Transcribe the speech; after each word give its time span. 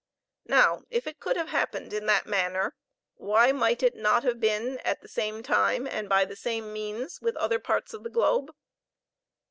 Now 0.47 0.81
if 0.89 1.05
it 1.05 1.19
could 1.19 1.37
have 1.37 1.49
happened 1.49 1.93
in 1.93 2.07
that 2.07 2.25
manner, 2.25 2.73
why 3.17 3.51
might 3.51 3.83
it 3.83 3.93
not 3.95 4.23
have 4.23 4.39
been 4.39 4.79
at 4.79 5.01
the 5.03 5.07
same 5.07 5.43
time, 5.43 5.85
and 5.85 6.09
by 6.09 6.25
the 6.25 6.35
same 6.35 6.73
means, 6.73 7.21
with 7.21 7.35
the 7.35 7.41
other 7.41 7.59
parts 7.59 7.93
of 7.93 8.01
the 8.01 8.09
globe?" 8.09 8.49